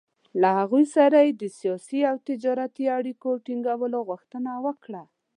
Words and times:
له 0.41 0.49
هغوی 0.59 0.85
سره 0.95 1.17
یې 1.25 1.31
د 1.41 1.43
سیاسي 1.59 1.99
او 2.11 2.17
تجارتي 2.29 2.85
اړیکو 2.97 3.29
ټینګولو 3.45 3.99
غوښتنه 4.09 4.51
وکړه. 4.65 5.01